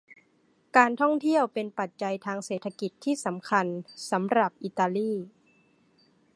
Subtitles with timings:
[0.77, 3.65] การท่องเที่ยวเป็นปัจจัยทางเศรษฐกิจที่สำคัญ
[4.11, 5.11] สำหรับอิตาลี